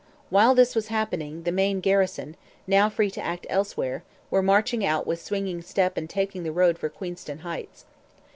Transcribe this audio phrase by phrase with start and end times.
[0.31, 5.05] While this was happening, the main garrison, now free to act elsewhere, were marching out
[5.05, 7.85] with swinging step and taking the road for Queenston Heights.